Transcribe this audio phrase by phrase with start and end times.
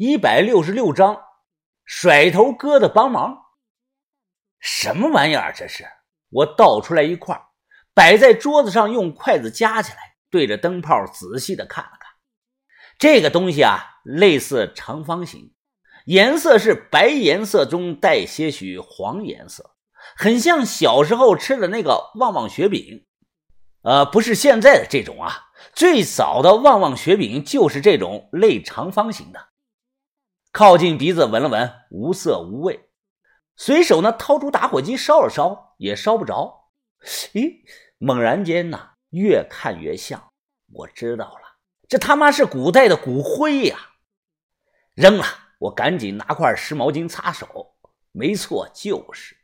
[0.00, 1.24] 一百六十六章，
[1.84, 3.36] 甩头哥的帮忙。
[4.60, 5.52] 什么玩意儿？
[5.52, 5.84] 这是
[6.30, 7.36] 我倒出来一块，
[7.94, 9.98] 摆在桌子上，用筷子夹起来，
[10.30, 12.12] 对着灯泡仔细的看了看。
[12.96, 15.52] 这个东西啊，类似长方形，
[16.04, 19.72] 颜色是白颜色中带些许黄颜色，
[20.16, 23.04] 很像小时候吃的那个旺旺雪饼。
[23.82, 29.48] 呃，不是现在的这种啊，最早的旺旺雪饼就是这种类长方形的。
[30.50, 32.88] 靠近鼻子闻了闻，无色无味。
[33.54, 36.70] 随手呢掏出打火机烧了烧，也烧不着。
[37.32, 37.58] 咦，
[37.98, 40.30] 猛然间呢，越看越像。
[40.72, 41.58] 我知道了，
[41.88, 43.76] 这他妈是古代的骨灰呀！
[44.94, 45.24] 扔了，
[45.58, 47.76] 我赶紧拿块湿毛巾擦手。
[48.12, 49.36] 没错，就是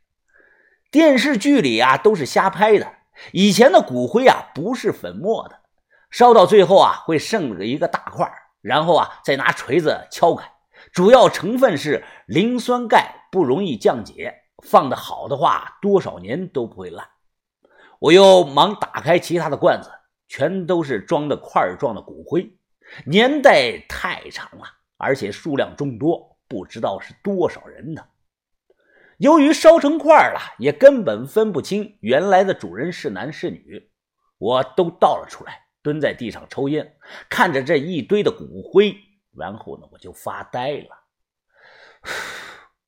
[0.91, 2.93] 电视剧里啊，都是瞎拍的。
[3.31, 5.61] 以前的骨灰啊，不是粉末的，
[6.09, 8.29] 烧到最后啊，会剩个一个大块，
[8.61, 10.51] 然后啊，再拿锤子敲开。
[10.95, 14.33] 主要成分是磷酸钙，不容易降解。
[14.65, 17.05] 放的好的话，多少年都不会烂。
[17.99, 19.89] 我又忙打开其他的罐子，
[20.29, 22.57] 全都是装的块状的骨灰，
[23.05, 24.63] 年代太长了，
[24.95, 28.01] 而且数量众多，不知道是多少人呢。
[29.17, 33.91] 由于烧成块了，也根本分不清原来的主人是男是女，
[34.37, 36.95] 我都倒了出来，蹲在地上抽烟，
[37.29, 38.95] 看着这一堆的骨灰。
[39.37, 42.09] 然后呢，我就发呆了，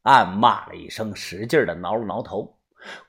[0.03, 2.57] 暗骂了一声，使劲的挠了挠头。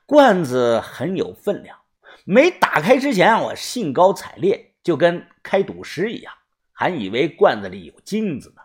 [0.05, 1.77] 罐子很有分量，
[2.25, 6.33] 没打开之前，我兴高采烈，就跟开赌石一样，
[6.73, 8.61] 还以为罐子里有金子呢。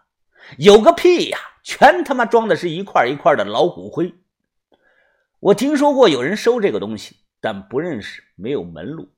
[0.58, 1.38] 有个屁呀！
[1.62, 4.14] 全他妈装的是一块一块的老骨灰。
[5.40, 9.08] 我听说过有人收这个东西，但不认识，没有门路。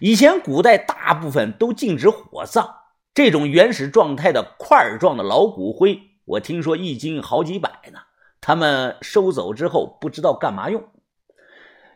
[0.00, 2.74] 以前古代大部分都禁止火葬。
[3.14, 8.00] 这种原始状态的块状的老骨灰，我听说一斤好几百呢。
[8.40, 10.82] 他们收走之后不知道干嘛用，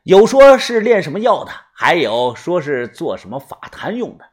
[0.04, 4.24] 有说是炼什么药的，还有说是做什么法坛用的，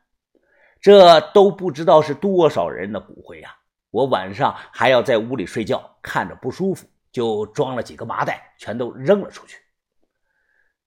[0.79, 3.55] 这都不知道是多少人的骨灰呀！
[3.89, 9.57] 我晚上还要在屋里睡觉，看着不舒服，就装了几个麻袋，全都扔了出去。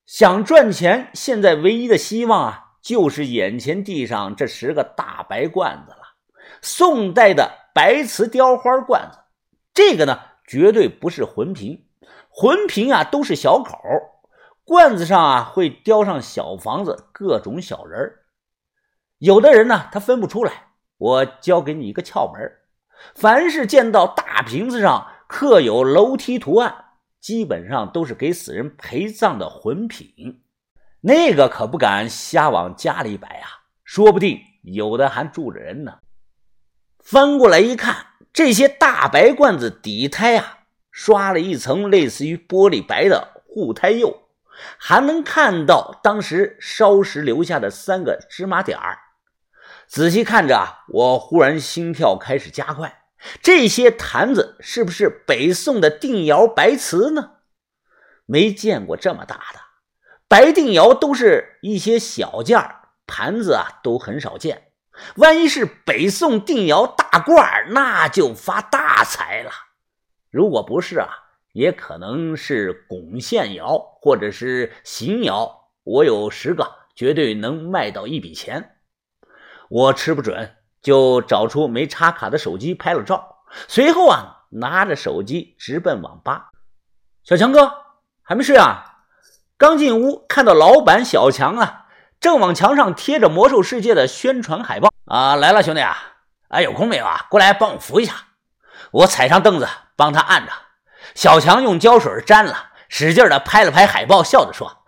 [0.07, 2.68] 想赚钱，现在唯一的希望啊！
[2.81, 6.03] 就是眼前地上这十个大白罐子了，
[6.63, 9.19] 宋代的白瓷雕花罐子，
[9.75, 11.87] 这个呢绝对不是魂瓶，
[12.29, 13.77] 魂瓶啊都是小口，
[14.65, 18.13] 罐子上啊会雕上小房子、各种小人
[19.19, 22.41] 有的人呢他分不出来，我教给你一个窍门
[23.15, 26.85] 凡是见到大瓶子上刻有楼梯图案，
[27.21, 30.43] 基本上都是给死人陪葬的魂品。
[31.01, 35.99] 那个可不敢瞎往家里摆啊，说不定有的还住着人呢。
[36.99, 40.59] 翻过来一看，这些大白罐子底胎啊，
[40.91, 44.29] 刷了一层类似于玻璃白的护胎釉，
[44.77, 48.99] 还能看到当时烧时留下的三个芝麻点儿。
[49.87, 53.05] 仔细看着啊，我忽然心跳开始加快。
[53.41, 57.37] 这些坛子是不是北宋的定窑白瓷呢？
[58.27, 59.61] 没见过这么大的。
[60.29, 64.73] 白定窑都是一些小件儿盘子啊，都很少见。
[65.17, 69.51] 万一是北宋定窑大罐那就发大财了。
[70.31, 71.09] 如果不是啊，
[71.53, 75.71] 也可能是拱线窑或者是邢窑。
[75.85, 78.77] 我有十个，绝对能卖到一笔钱。
[79.71, 86.51] 我吃不准，就找出没插卡的手机拍了照，随后啊，拿着手机直奔网吧。
[87.23, 87.73] 小强哥
[88.23, 88.88] 还没睡啊？
[89.59, 91.87] 刚进屋，看到老板小强啊，
[92.21, 95.99] 正往墙上贴着魔兽世界的宣传海报啊，来了，兄弟啊，
[96.47, 97.27] 哎，有空没有啊？
[97.29, 98.15] 过来帮我扶一下。
[98.93, 100.53] 我踩上凳子帮他按着，
[101.17, 104.85] 小强用胶水粘了，使劲的拍了拍海报，笑着说：“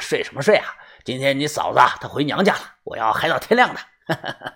[0.00, 0.66] 睡什么睡啊？
[1.04, 3.80] 今天你嫂子她回娘家了，我要嗨到天亮的。”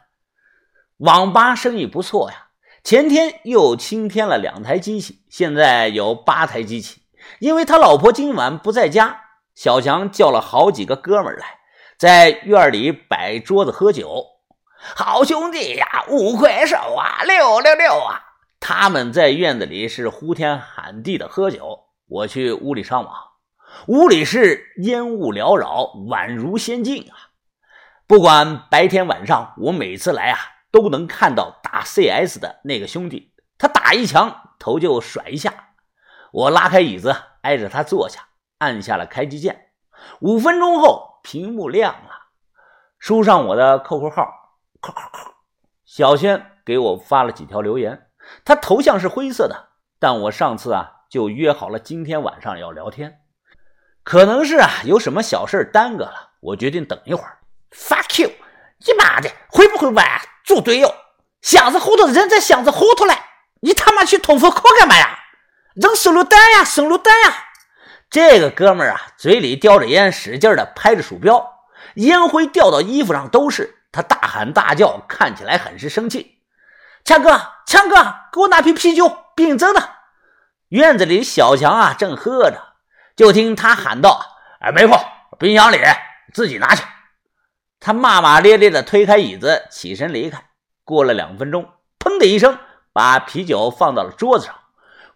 [0.98, 2.50] 网吧生意不错呀，
[2.84, 7.02] 前天又新添了两台机器，现在有八台机器，
[7.40, 9.24] 因为他老婆今晚不在家。
[9.60, 11.58] 小强叫了好几个哥们来，
[11.98, 14.24] 在院里摆桌子喝酒。
[14.96, 18.22] 好兄弟呀，五魁首啊，六六六啊！
[18.58, 21.78] 他们在院子里是呼天喊地的喝酒。
[22.08, 23.14] 我去屋里上网，
[23.88, 27.28] 屋里是烟雾缭绕，宛如仙境啊！
[28.06, 30.38] 不管白天晚上，我每次来啊，
[30.72, 33.34] 都能看到打 CS 的那个兄弟。
[33.58, 35.52] 他打一枪，头就甩一下。
[36.32, 38.28] 我拉开椅子，挨着他坐下。
[38.60, 39.70] 按下了开机键，
[40.20, 42.10] 五分钟后，屏幕亮了，
[42.98, 44.28] 输上我的 QQ 号，
[45.86, 48.08] 小轩给我发了几条留言，
[48.44, 53.20] 他头像是灰色的，但我上次啊就约好了今天晚上要聊天，
[54.04, 57.38] 可能是啊有什么小事耽搁了，我决定等一会儿。
[57.72, 58.30] Fuck you！
[58.86, 60.06] 你妈的会不会玩？
[60.44, 60.94] 猪队友，
[61.40, 63.14] 箱子后头的人在箱子后头嘞，
[63.60, 65.18] 你他妈去通风口干嘛呀？
[65.74, 67.49] 扔手榴弹呀，手榴弹呀！
[68.10, 71.60] 这个哥们儿啊，嘴里叼着烟，使劲的拍着鼠标，
[71.94, 73.76] 烟灰掉到衣服上都是。
[73.92, 76.38] 他大喊大叫，看起来很是生气。
[77.04, 77.96] 强哥，强哥，
[78.32, 79.90] 给我拿瓶啤酒，冰镇的。
[80.68, 82.74] 院子里小强啊正喝着，
[83.16, 84.20] 就听他喊道
[84.60, 84.98] ：“哎，没空，
[85.38, 85.78] 冰箱里，
[86.34, 86.84] 自己拿去。”
[87.80, 90.44] 他骂骂咧咧的推开椅子，起身离开。
[90.84, 91.68] 过了两分钟，
[91.98, 92.58] 砰的一声，
[92.92, 94.54] 把啤酒放到了桌子上，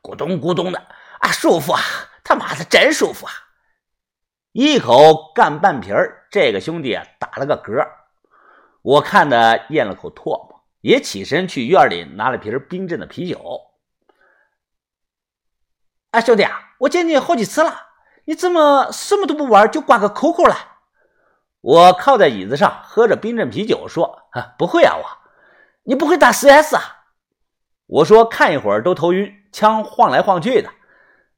[0.00, 0.82] 咕咚咕咚的，
[1.19, 1.81] 啊，舒服啊！
[2.24, 3.32] 他妈的，真舒服啊！
[4.52, 7.86] 一口干半瓶儿，这个兄弟打了个嗝。
[8.82, 13.60] 我看的咽了口唾沫，也起身去院里拿了瓶冰镇的啤酒。
[16.12, 17.74] 啊，兄弟啊，我见你好几次了，
[18.24, 20.56] 你怎么什么都不玩就挂个 QQ 了？
[21.60, 25.04] 我靠在椅子上喝着冰镇啤酒，说：“不会啊，我，
[25.82, 26.82] 你不会打 CS 啊？”
[27.86, 30.70] 我说：“看一会儿都头晕，枪晃来晃去的。”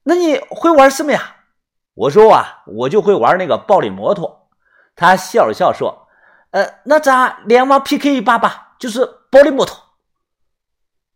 [0.09, 1.37] 那你会玩什么呀？
[1.95, 4.49] 我说：“啊，我就会玩那个暴力摩托。”
[4.95, 6.07] 他笑了笑说
[6.53, 9.77] ：“呃，那咱联网 PK 一把吧，就是暴力摩托。”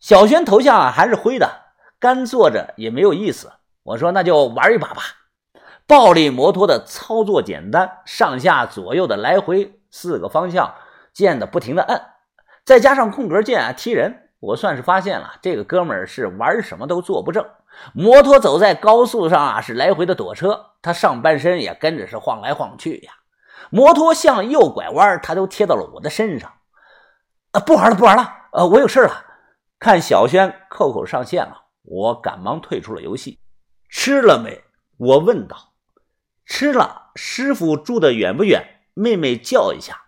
[0.00, 1.66] 小轩头像啊还是灰的，
[2.00, 3.52] 干坐着也没有意思。
[3.84, 5.02] 我说：“那就玩一把吧。”
[5.86, 10.74] 暴力摩托的操作简单，上下左右的来回四个方向
[11.12, 12.00] 键的不停的摁，
[12.64, 17.46] 再加上空格键踢人，我算是发现了这个哥们儿是玩什么都坐不正。
[17.94, 23.12] 摩托走在高速上啊，是来回的躲车，他上半身也跟着是晃来晃去呀。
[23.70, 26.52] 摩托向右拐弯，他都贴到了我的身上。
[27.52, 29.24] 啊，不玩了，不玩了，呃，我有事了。
[29.78, 33.38] 看小轩扣扣上线了，我赶忙退出了游戏。
[33.88, 34.64] 吃了没？
[34.96, 35.56] 我问道。
[36.44, 38.80] 吃了，师傅住的远不远？
[38.94, 40.02] 妹妹叫一下，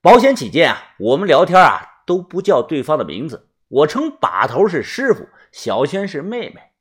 [0.00, 3.50] 保险起见啊，我们聊天啊都不叫对方的名字。
[3.68, 6.72] 我称把头是师傅，小轩是妹妹。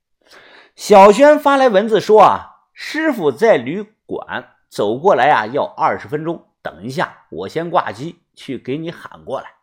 [0.73, 9.55] 小轩发来文字说啊，师傅在旅馆，走过来啊要二十分钟，等一下，我先挂机去给你喊过来。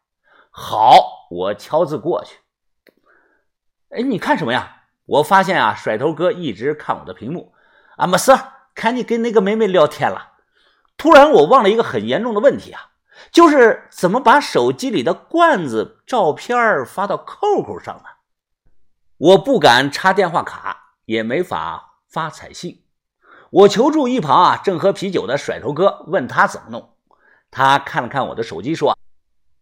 [0.50, 2.36] 好，我敲字过去。
[3.88, 4.82] 哎，你看什么呀？
[5.06, 7.54] 我发现啊，甩头哥一直看我的屏幕。
[7.96, 8.32] 啊，没事。
[8.74, 10.32] 看你跟那个妹妹聊天了，
[10.96, 12.90] 突然我忘了一个很严重的问题啊，
[13.30, 18.04] 就是怎么把手机里的罐子照片发到 QQ 上呢？
[19.16, 22.84] 我不敢插电话卡，也没法发彩信。
[23.50, 26.96] 我求助一旁啊，正喝啤酒的甩头哥，问他怎么弄。
[27.50, 28.98] 他看了看我的手机，说：“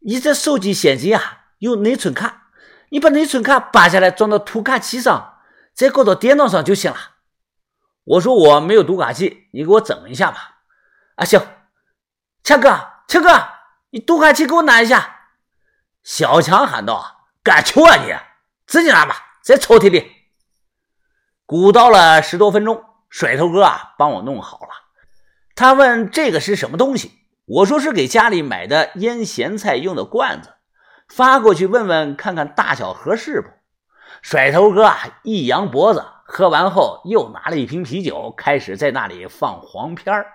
[0.01, 2.49] 你这手机现金啊，有内存卡，
[2.89, 5.41] 你把内存卡拔下来装到读卡器上，
[5.75, 6.97] 再搞到电脑上就行了。”
[8.05, 10.63] 我说我没有读卡器，你给我整一下吧。
[11.17, 11.41] 啊，行，
[12.43, 12.71] 强哥，
[13.13, 13.29] 强哥，
[13.91, 15.17] 你读卡器给我拿一下。
[16.03, 18.11] 小强喊道：“干球啊你！
[18.67, 20.11] 自己拿吧，在抽屉里。”
[21.45, 24.69] 鼓捣了十多分钟，甩头哥啊帮我弄好了。
[25.55, 27.13] 他问这个是什么东西，
[27.45, 30.55] 我说是给家里买的腌咸菜用的罐子，
[31.07, 33.49] 发过去问问看看大小合适不。
[34.23, 36.03] 甩头哥啊一扬脖子。
[36.25, 40.27] 喝完后，又拿了一瓶啤酒，开始在那里放黄片儿。